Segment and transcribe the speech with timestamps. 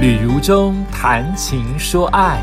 [0.00, 2.40] 旅如中谈情说爱，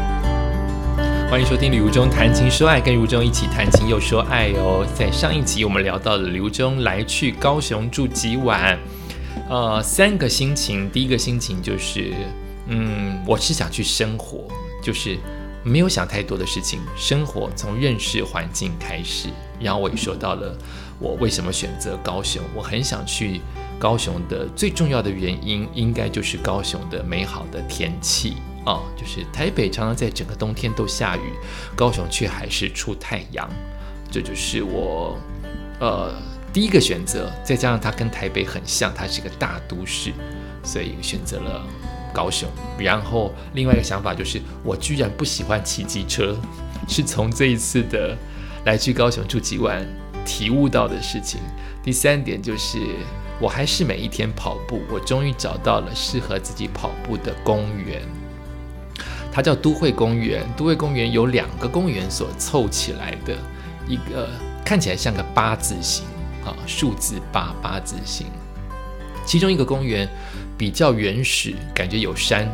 [1.27, 4.85] 欢迎收听旅如中谈情说爱，跟如中一起谈情又说爱哦。
[4.93, 8.77] 在上一集我们聊到了旅如中来去高雄住几晚，
[9.49, 10.87] 呃，三个心情。
[10.91, 12.13] 第一个心情就是，
[12.67, 14.43] 嗯，我是想去生活，
[14.83, 15.17] 就是
[15.63, 19.29] 没有想太多的事情，生活从认识环境开始。
[19.59, 20.55] 然后我也说到了
[20.99, 23.41] 我为什么选择高雄，我很想去。
[23.79, 31.33] 高雄的最重要的原因，应该就是高雄的美好的天气啊，就是台北常常在整个冬天都下雨，
[31.75, 33.47] 高雄却还是出太阳，
[34.11, 35.17] 这就是我
[35.79, 36.13] 呃
[36.51, 37.31] 第一个选择。
[37.43, 40.11] 再加上它跟台北很像，它是一个大都市，
[40.63, 41.63] 所以选择了
[42.11, 42.49] 高雄。
[42.79, 46.35] 然后另外一个想法就是，我居然不喜欢骑机车，
[46.87, 48.17] 是从这一次的
[48.65, 49.85] 来去高雄住几晚
[50.27, 51.39] 体悟到的事情。
[51.81, 52.77] 第三点就是。
[53.39, 58.01] 我还是每一天跑步，我终于找到了适合自己跑步的公园。
[59.31, 60.43] 它叫都会公园。
[60.57, 63.37] 都会公园有两个公园所凑起来的
[63.87, 64.27] 一个，
[64.65, 66.03] 看起来像个八字形
[66.43, 68.25] 啊，数字八八字形。
[69.23, 70.09] 其中一个公园
[70.57, 72.49] 比较原始，感觉有山，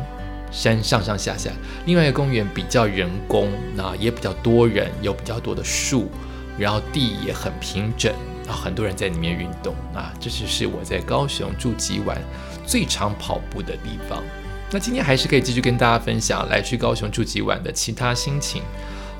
[0.50, 1.50] 山上上下下；
[1.86, 6.10] 另外一个公园比较人工，那也比较多人，有比较多的树，
[6.58, 8.12] 然后地也很平整。
[8.46, 12.20] 啊，很多人在里面运动啊，这就是我在高雄住几晚
[12.66, 14.22] 最常跑步的地方。
[14.70, 18.62] 那今天还是可以继续跟大家分享来去高雄住几晚的其他心情。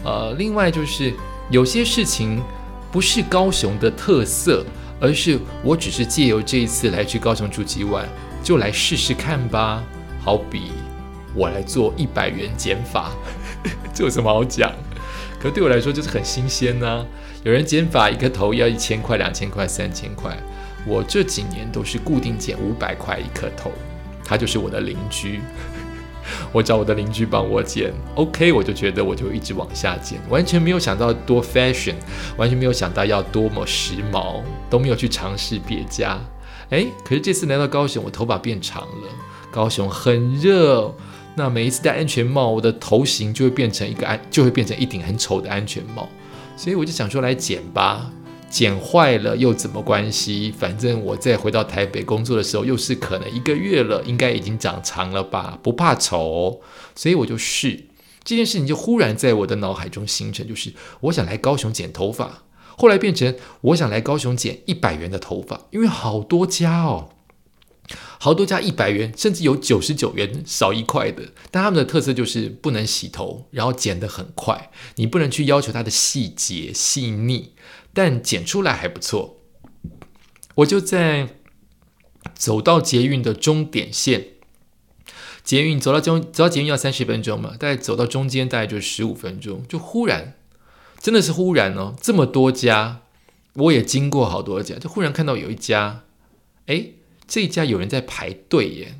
[0.05, 1.15] 呃，另外就是
[1.49, 2.43] 有些事情
[2.93, 4.63] 不是高雄的特色，
[5.01, 8.07] 而是我只是借由这一次来去高雄住几晚，
[8.43, 9.83] 就来试试看吧。
[10.21, 10.73] 好比
[11.35, 13.11] 我来做一百元减法，
[13.95, 14.71] 这有什么好讲？
[15.45, 17.07] 可对我来说就是很新鲜呢。
[17.43, 20.35] 有人剪发一个头要一千块、两千块、三千块，
[20.87, 23.71] 我这几年都是固定剪五百块一颗头，
[24.25, 25.43] 他就是我的邻居，
[26.51, 31.97] 我找我的邻居帮我剪，OK，我就觉得我就一直往下剪，完全没有想到多 fashion，
[32.39, 34.41] 完全没有想到要多么时髦，
[34.71, 36.19] 都没有去尝试别家。
[36.71, 39.09] 哎，可是这次来到高雄，我头发变长了，
[39.53, 40.95] 高雄很热，
[41.37, 46.09] 那每一次戴安全帽，我的头型就会变成一个安，就会变成一顶很丑的安全帽。
[46.57, 48.13] 所以我就想说来剪吧，
[48.49, 50.55] 剪坏了又怎么关系？
[50.57, 56.61] 反正我再回到台北工作的时候，又是可能一个月了，应该已经长长了吧，不怕丑。
[56.95, 57.87] 所以我就试
[58.23, 62.45] 这件事情，就忽然在我的脑海中形成，就是我想来高雄剪头发，
[62.79, 67.09] 后来变成我想来高雄剪一百元的头发，因为好多家哦。
[68.19, 77.53] 好多家一百元，甚至有九十九元少一块的，但他们的特色就是不能洗头，然后剪得很快，你不能去要求它的细节细腻，
[77.93, 79.37] 但剪出来还不错。
[80.55, 81.37] 我就在
[82.35, 84.29] 走到捷运的终点线，
[85.43, 90.35] 捷运走到中走到捷运要三十分钟嘛，大概走到中间大概就十五分钟，就忽然
[90.99, 93.03] 真的是忽然哦，这么多家，
[93.53, 96.05] 我也经过好多家，就忽然看到有一家，
[96.65, 96.93] 哎。
[97.27, 98.95] 这一家有人在排队耶，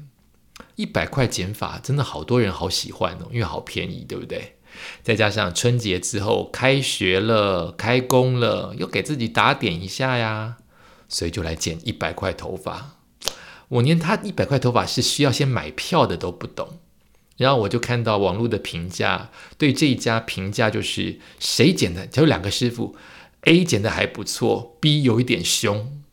[0.77, 4.57] 一百块减法真的好多人好喜欢哦，因为好便宜，对不对？
[5.03, 10.57] 再加上春节之后开学了、开工了，又给自己打点一下呀，
[11.09, 12.97] 所以就来剪一百块头发。
[13.69, 16.81] 我连他一百块头发是需要先买票的都不懂，
[17.37, 22.97] 然后我就看到网络的评价，对这一家评价就是谁剪的，就有两个师傅
[23.43, 26.04] ，A 剪的还不错，B 有一点凶。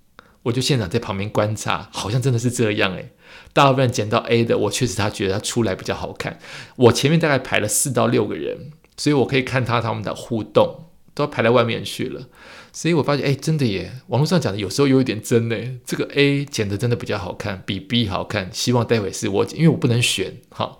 [0.43, 3.11] 我就现场在旁边观察，好像真的是这样诶。
[3.53, 6.39] 大部分捡到 A 的，我确实他觉得他出来比较好看。
[6.75, 12.27] 我前面大概排了四到六个人，所以我可以看他他们的互动，都排在外面去了。
[12.73, 13.91] 所以我发现，哎，真的耶！
[14.07, 15.55] 网络上讲的有时候有一点真呢。
[15.85, 18.49] 这个 A 剪的真的比较好看，比 B 好看。
[18.53, 20.77] 希望待会是我，因为我不能选哈。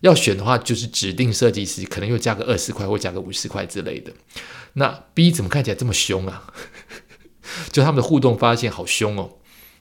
[0.00, 4.12] 要选的话，就是指定设计师，可能又加个二十块或加个五十块之类的。
[4.74, 6.52] 那 B 怎么看起来这么凶啊？
[7.70, 9.30] 就他们的互动发现好凶哦，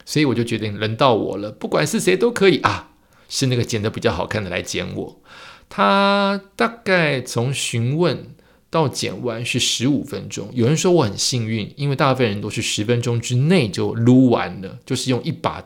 [0.05, 2.91] 所以我就决定轮到我了，不管是谁都可以啊，
[3.27, 5.21] 是那个剪得比较好看的来剪我。
[5.67, 8.35] 他大概从询问
[8.69, 10.49] 到剪完是十五分钟。
[10.53, 15.63] 有人说我很幸运，因为大部分人都是十分钟之内就撸完了，就是用一把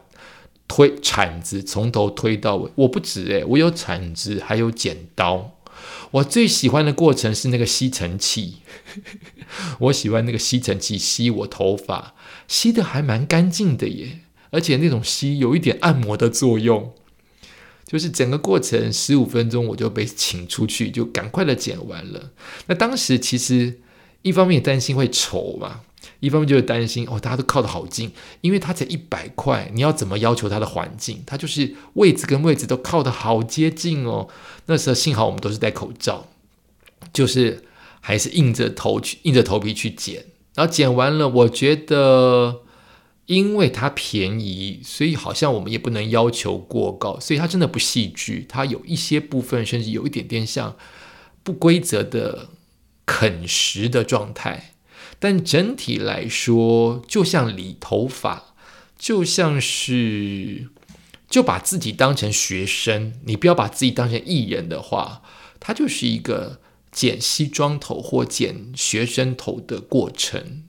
[0.68, 2.72] 推铲子从头推到尾。
[2.76, 5.52] 我不止诶，我有铲子，还有剪刀。
[6.12, 8.56] 我最喜欢的过程是那个吸尘器，
[9.80, 12.16] 我喜欢那个吸尘器吸我头发，
[12.48, 16.94] 吸的还蛮干净的耶，而且那种吸有一点按摩的作用，
[17.86, 22.32] 就是整个过程十五分钟我就被请出去，就赶快的剪完了。
[22.66, 23.80] 那当时其实
[24.24, 25.82] 一方面担心会丑嘛，
[26.20, 28.12] 一方面就是担心哦，大家都靠得好近，
[28.42, 31.24] 因为它才一百块，你要怎么要求它的环境？
[31.26, 34.28] 它就是位置跟位置都靠得好接近哦。
[34.66, 36.28] 那时候幸好我们都是戴口罩，
[37.14, 37.64] 就是
[38.02, 40.26] 还是硬着头去，硬着头皮去捡。
[40.56, 42.64] 然后捡完了，我觉得
[43.28, 50.76] 因为它便宜，所以好像我们也不能要求过高，所以它真的不细致，它有一些部分甚至有一点点像
[51.44, 52.50] 不规则的
[53.06, 54.74] 啃食的状态。
[55.20, 58.56] 但整体来说，就像理头发，
[58.98, 60.70] 就像是
[61.30, 65.22] 就把自己当成学生，你不要把自己当成艺人的话，
[65.60, 66.62] 它就是一个
[66.92, 70.64] 剪西装头或剪学生头的过程。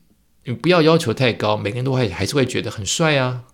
[0.44, 3.44] 你不要要求太高，每个人都会还是会觉得很帅啊。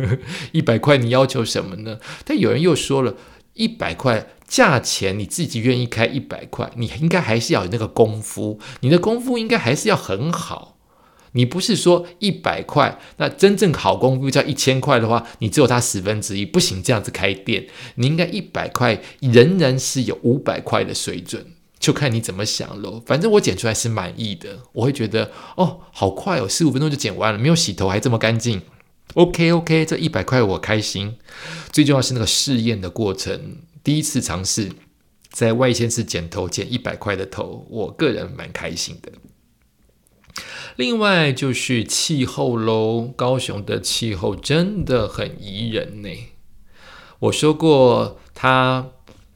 [0.52, 1.98] 一百块你要求什么呢？
[2.26, 3.16] 但有人又说了，
[3.54, 4.28] 一百块。
[4.52, 10.76] 价钱你自己愿意开一百块，你应该还是要有那个功夫，你的功夫应该还是要很好。
[11.32, 17.66] 你不是说一百块，那真正好功夫叫一千块的话，你只有它十分之一，不行这样子开店。
[17.94, 21.46] 你应该一百块仍然是有五百块的水准，
[21.80, 23.02] 就看你怎么想喽。
[23.06, 28.60] 反正我剪出来是满意的，我会觉得哦，好快哦，十五分钟就剪完了，没有洗头还这么干净。
[29.14, 31.16] OK OK，这一百块我开心。
[31.70, 33.56] 最重要是那个试验的过程。
[33.84, 34.70] 第一次尝试
[35.30, 39.12] 在外县市剪头，剪一百块的头，我个人蛮开心的。
[40.76, 46.08] 另外就是气候喽，高雄的气候真的很宜人呢。
[47.18, 48.90] 我说过，它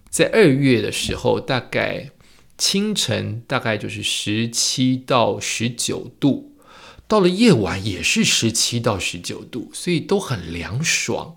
[0.08, 2.10] 在二月的时候，大概
[2.56, 6.56] 清晨大概就是十七到十九度，
[7.06, 11.36] 到了夜晚也是十七到十九度，所以都很凉爽。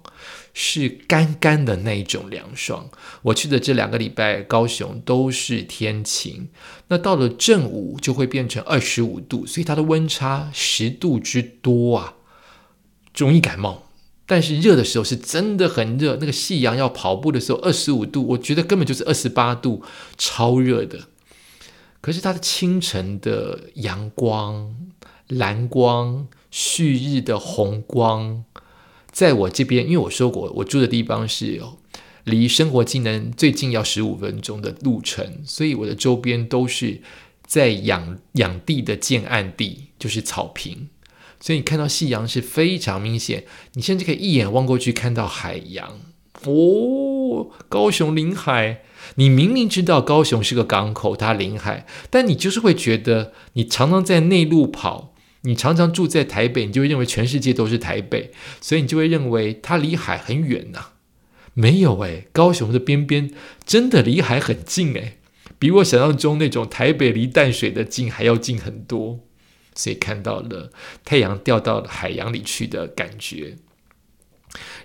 [0.61, 2.89] 是干干的那一种凉爽。
[3.21, 6.49] 我去的这两个礼拜，高雄都是天晴。
[6.89, 12.15] 那到了正午就会变成二十五度，所以它的温差十度之多啊，
[13.15, 13.87] 容易感冒。
[14.25, 19.81] 但是热的时候是真的很热，那个夕阳要跑步的时候，二十五度，我觉得根本就是二十八度，
[20.17, 21.07] 超热的。
[22.01, 24.75] 可是它的清晨的阳光、
[25.29, 28.43] 蓝光、旭日的红光。
[29.19, 31.61] 在我这边，因为我说过，我住的地方是
[32.23, 37.01] 离生活技能最近要十五分钟的路程，所以我的周边都是
[37.45, 40.87] 在养养地的建岸地，就是草坪，
[41.41, 43.43] 所以你看到夕阳是非常明显，
[43.73, 45.99] 你甚至可以一眼望过去看到海洋
[46.45, 47.49] 哦。
[47.67, 48.83] 高雄临海，
[49.15, 55.08] 你明明知道高雄是个港口，它临海，但你就是会觉得你常常在内陆跑。
[55.41, 60.87] 你常常住在台北，你就会认为全世界都是台北，所以你就会认为它离海很远呐。
[61.53, 63.31] 没有诶，高雄的边边
[63.65, 65.19] 真的离海很近诶，
[65.57, 69.21] 比我想象中那种台北离淡水的近还要近很多。
[69.75, 70.71] 所以看到了
[71.05, 73.55] 太阳掉到海洋里去的感觉，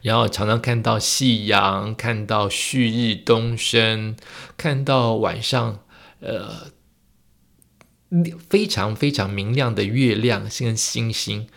[0.02, 4.14] 然后常常看到夕阳，看到旭日东升，
[4.56, 5.80] 看到晚上，
[6.20, 6.72] 呃。
[8.48, 11.48] 非常非常明亮的月亮跟星星，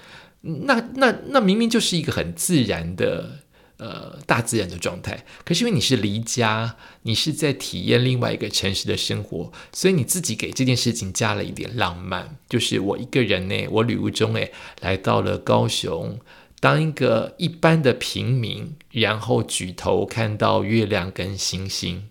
[0.41, 3.39] 那那那明明就是一个很自然的
[3.77, 12.37] 呃大自然的状态，可是因为你是离家，你是在体验另外一个城市的生活，所以你自己给这件事情加了一点浪漫。
[12.49, 14.51] 就是我一个人呢，我旅途中诶
[14.81, 16.19] 来到了高雄，
[16.59, 22.09] 当一个一般的平民，然后举头看到月亮跟星星。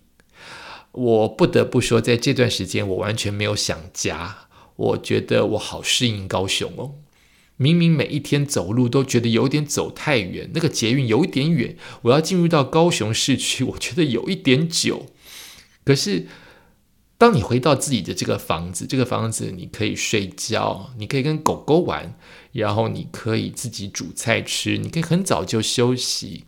[0.93, 4.46] 我不得不说，在这段时间，我完全没有想家。
[4.77, 6.95] 我觉得我好适应高雄哦。
[7.57, 15.07] 明明每一天走路都觉得有点走太远，那个捷运有一点远，我要进入到高雄市区， 我觉得有一点久。
[15.83, 16.27] 可是，
[17.17, 22.15] 当你回到自己的这个房子，这个房子你可以睡觉，你可以跟狗狗玩，
[22.51, 26.45] 然后你可以自己煮菜吃，你可以很早就休息。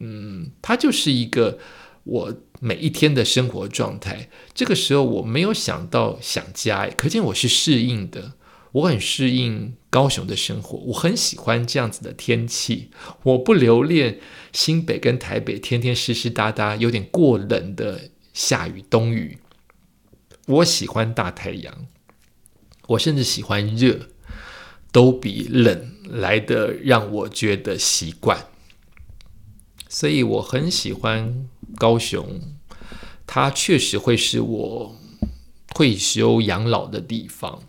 [0.00, 1.58] 嗯，它就是一个。
[2.04, 8.32] 我每一天的生活状态，这个时候我没有想到想家，可见我是适应的。
[8.72, 12.90] 我很适应高雄的生活，我很喜欢这样子的天气。
[13.22, 14.18] 我不留恋
[14.50, 19.36] 新北跟台北天天湿湿哒哒、有点过冷的下雨冬雨。
[20.46, 21.86] 我喜欢大太阳，
[22.88, 24.08] 我甚至喜欢热，
[24.90, 28.46] 都比冷来的让我觉得习惯。
[29.86, 32.40] 所以我很喜欢高雄，
[33.26, 34.96] 它确实会是我
[35.68, 37.62] 退休养老的地方。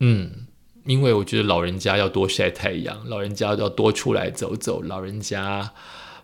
[0.00, 0.46] 嗯，
[0.86, 5.72] 因为我觉得老人家要多晒太阳，老人家要多出来走走，老人家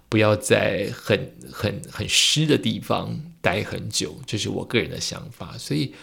[0.09, 5.59] 不要在很很很湿的地方待很久，这是我个人的想法。
[5.59, 5.95] 所以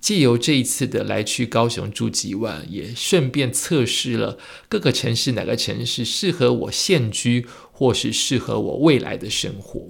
[0.00, 7.46] 借由这一次的来去高雄住几晚，也顺便测试了各个城市哪个城市适合我现居，
[7.80, 9.88] 或是适合我未来的生活。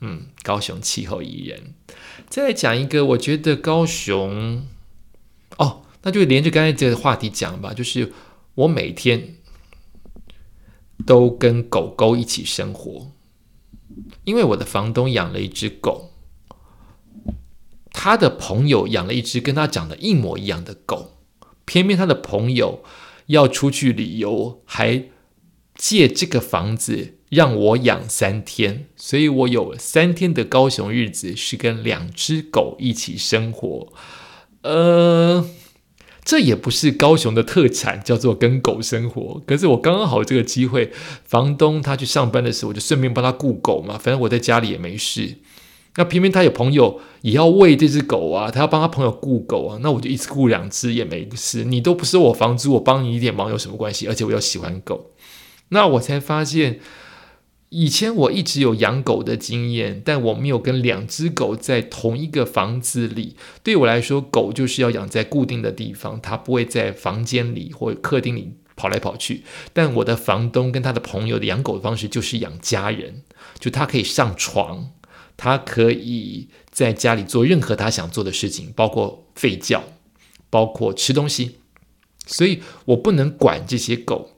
[0.00, 1.74] 嗯，高雄气候宜人。
[2.28, 4.66] 再来讲一个，我觉得高雄，
[5.56, 8.12] 哦，那就连着刚才这个话题讲吧，就是
[8.56, 9.36] 我每天
[11.06, 13.12] 都跟狗狗一起生活，
[14.24, 16.10] 因为我的房东养了一只狗。
[17.92, 21.18] 他的朋友养了一只跟他长得一模一样的狗，
[21.64, 22.82] 偏偏他的朋友
[23.26, 25.04] 要出去旅游，还
[25.82, 33.92] 借这个房子让我养三天，所以我有三天的高雄日子是跟两只狗一起生活。
[34.62, 35.44] 呃，
[36.24, 39.42] 这也不是高雄的特产，叫做跟狗生活。
[39.44, 40.92] 可是我刚刚好这个机会，
[41.24, 45.38] 房东他去上班的时候，我就顺便帮他雇狗嘛，反正我在家里也没事。
[45.96, 51.64] 那偏偏他有朋友也要喂这只狗啊，他要帮他朋友雇狗啊，那我就一次雇两只也没事。
[51.64, 54.06] 你都不收我房租，我帮你一点忙有什么关系？
[54.06, 55.10] 而且我又喜欢狗，
[55.72, 56.80] 那我才发现，
[57.70, 63.36] 以前我一直有养狗的经验，但我没有跟两只狗在同一个房子里。
[63.62, 69.44] 对我来说，狗就是要养在固定的地方，它不会在房间里或客厅里跑来跑去。
[69.72, 73.22] 但我的房东跟他的朋友的养狗的方式就是养家人，
[73.58, 74.90] 就他可以上床。
[75.38, 79.82] 他可以在家里做任何他想做的事情，包括吠叫，
[80.50, 81.56] 包括吃东西，
[82.26, 84.31] 所以我不能管这些狗。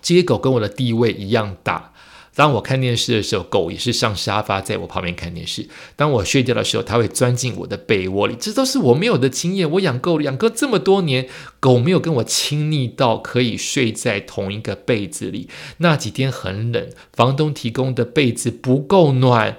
[0.00, 1.92] 这些狗跟我的地位一样大。
[2.34, 5.64] 当我看电视的时候，狗也是上沙发在我旁边看电视；
[5.96, 8.36] 当我睡觉的时候，它会钻进我的被窝里。
[8.38, 9.68] 这都是我没有的经验。
[9.68, 11.28] 我养狗养狗这么多年，
[11.58, 15.48] 狗没有跟我亲昵到可以睡在同一个被子里。
[15.78, 19.56] 那几天很冷，房东提供的被子不够暖。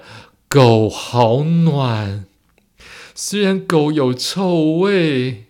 [0.48, 2.24] 狗好暖，
[3.14, 5.44] 虽然狗有臭味，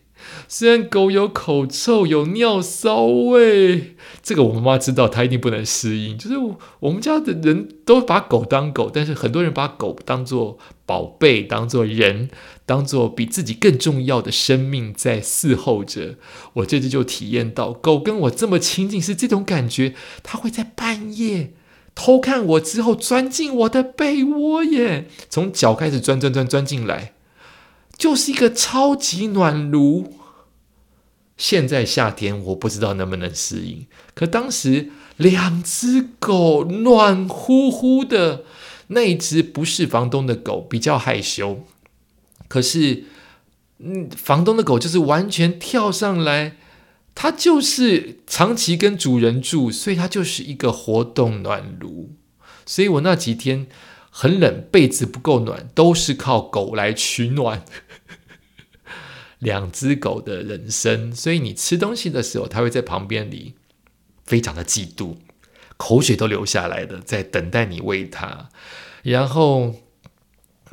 [0.52, 6.18] 虽然狗有口臭、有尿骚味，这个我妈妈知道，她一定不能适应。
[6.18, 6.34] 就是
[6.80, 12.30] 我们家的人都把狗当狗，但是很多人把狗当做宝贝，当做人，
[12.66, 16.16] 当做比自己更重要的生命在伺候着。
[16.54, 21.52] 我这次就体验到，狗跟我这么亲近是这种感觉，它会在半夜。
[21.94, 25.06] 偷看我之后，钻进我的被窝耶！
[25.28, 27.12] 从脚开始钻钻钻钻进来，
[27.96, 30.14] 就是一个超级暖炉。
[31.40, 38.44] 现在夏天我不知道能不能适应，可当时两只狗暖乎乎的，
[38.88, 41.64] 那一只不是房东的狗，比较害羞。
[42.46, 43.04] 可是，
[43.78, 46.56] 嗯，房东的狗就是完全跳上来。
[47.14, 52.10] 它就是长期跟主人住，所以它就是一个活动暖炉。
[52.66, 53.66] 所以我那几天
[54.10, 57.64] 很冷，被子不够暖，都是靠狗来取暖。
[59.40, 63.54] 两只狗的人生，所以你吃东西的时候，它会在旁边里，
[64.24, 65.16] 非常的嫉妒，
[65.76, 68.48] 口水都流下来的，在等待你喂它。
[69.02, 69.74] 然后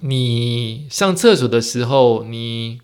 [0.01, 2.79] 你上厕所的时候，你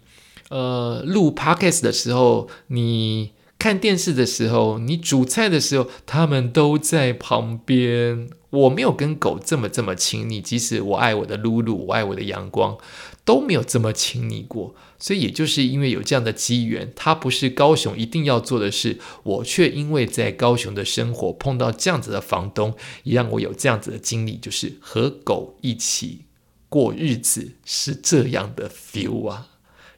[0.50, 3.32] 呃录 podcast 的时候，你。
[3.60, 8.30] 看电视的时候，你煮菜的时候，它们都在旁边。
[8.50, 12.78] 我没有跟狗这么这么亲密，即使我爱我的露露，我爱我的阳光，
[13.26, 14.76] 都没有这么亲昵过。
[15.00, 26.22] 所以，也就是因为有这样的机缘，它不是高雄一定要做的事，我却因为在高雄的生活碰到这样子的房东，也让我有这样子的经历，就是和狗一起
[26.70, 29.50] 过日子是这样的 feel 啊。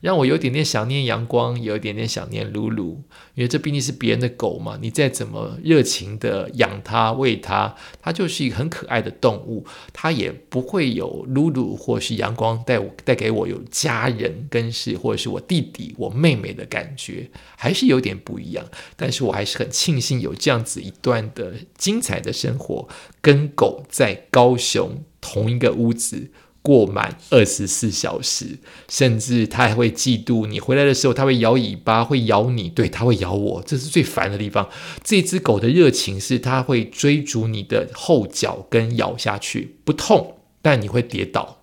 [0.06, 3.02] 让我有点点想念阳光，有一点点想念露露，
[3.34, 4.78] 因为这毕竟是别人的狗嘛。
[4.80, 18.64] 你再怎么热情的养它、喂它，它就是一个很可爱的动物，它也不会有露露或是阳光带我带给我有家人跟是或者是我弟弟、我妹妹的感觉，还是有点不一样。
[18.96, 22.88] 但是我还是很庆幸有这样子一段的精彩的生活，
[23.22, 26.30] 跟狗在高雄同一个屋子。
[26.65, 28.57] 过满二十四小时，
[28.89, 34.67] 甚至它还会嫉妒你回来的时候，它会摇尾巴，会咬你，对，它会咬我，这是最烦的地方。
[35.03, 41.62] 这只狗的热情是它会追逐你的后脚跟咬下去，不痛，但你会跌倒。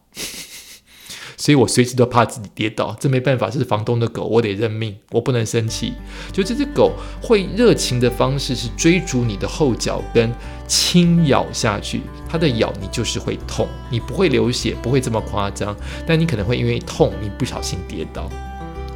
[1.43, 5.93] 所以我随时都怕自己跌倒，这没办法，这是房东的狗，我得认命，我不能生气。
[6.31, 10.33] 就这只狗会热情的方式是追逐你的后脚跟，
[10.69, 15.75] 轻咬下去，它的咬你就是会痛，你不会流血，不会这么夸张，
[16.07, 18.31] 但你可能会因为痛，你不小心跌倒。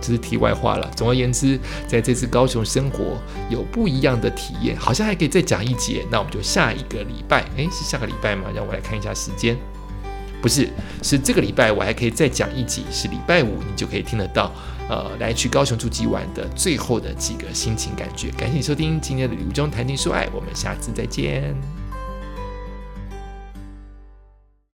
[0.00, 0.88] 这是题外话了。
[0.94, 6.06] 总而言之，在这次高雄生活有不一样的体验，好像还可以再讲一节。
[6.12, 8.44] 那我们就下一个礼拜，诶，是下个礼拜吗？
[8.54, 9.58] 让我来看一下时间。
[10.42, 10.68] 不是，
[11.02, 14.52] 是这个礼拜我还可以再讲一集，是礼拜五你就可以听得到
[14.88, 18.30] 呃来去高雄住几晚的最后的几个心情感觉。
[18.32, 21.85] 感谢收听今天的旅途中谈情说爱，我们下次再见。